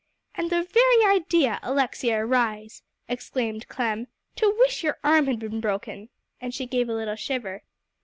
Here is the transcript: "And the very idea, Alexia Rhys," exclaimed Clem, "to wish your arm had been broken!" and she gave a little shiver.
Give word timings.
"And 0.33 0.49
the 0.49 0.63
very 0.63 1.15
idea, 1.15 1.59
Alexia 1.61 2.25
Rhys," 2.25 2.81
exclaimed 3.07 3.67
Clem, 3.67 4.07
"to 4.35 4.49
wish 4.57 4.83
your 4.83 4.97
arm 5.03 5.27
had 5.27 5.37
been 5.37 5.59
broken!" 5.61 6.09
and 6.39 6.55
she 6.55 6.65
gave 6.65 6.89
a 6.89 6.95
little 6.95 7.15
shiver. 7.15 7.61